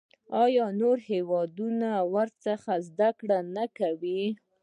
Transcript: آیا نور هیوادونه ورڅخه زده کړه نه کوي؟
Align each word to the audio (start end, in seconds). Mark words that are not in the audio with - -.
آیا 0.43 0.65
نور 0.79 0.97
هیوادونه 1.11 1.89
ورڅخه 2.13 2.75
زده 2.87 3.09
کړه 3.19 3.37
نه 3.55 3.65
کوي؟ 3.77 4.23